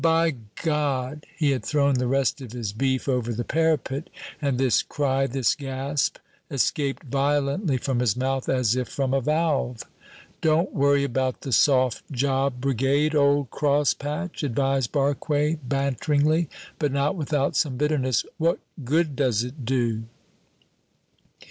"By 0.03 0.33
God!" 0.63 1.27
He 1.37 1.51
had 1.51 1.63
thrown 1.63 1.93
the 1.93 2.07
rest 2.07 2.41
of 2.41 2.53
his 2.53 2.73
beef 2.73 3.07
over 3.07 3.31
the 3.33 3.43
parapet, 3.43 4.09
and 4.41 4.57
this 4.57 4.81
cry, 4.81 5.27
this 5.27 5.53
gasp, 5.53 6.17
escaped 6.49 7.03
violently 7.03 7.77
from 7.77 7.99
his 7.99 8.17
mouth 8.17 8.49
as 8.49 8.75
if 8.75 8.87
from 8.89 9.13
a 9.13 9.21
valve. 9.21 9.83
"Don't 10.41 10.73
worry 10.73 11.03
about 11.03 11.41
the 11.41 11.51
soft 11.51 12.01
job 12.11 12.59
brigade, 12.61 13.13
old 13.13 13.51
cross 13.51 13.93
patch," 13.93 14.41
advised 14.41 14.91
Barque, 14.91 15.59
banteringly, 15.61 16.49
but 16.79 16.91
not 16.91 17.15
without 17.15 17.55
some 17.55 17.77
bitterness. 17.77 18.25
"What 18.39 18.57
good 18.83 19.15
does 19.15 19.43
it 19.43 19.65
do?" 19.65 20.05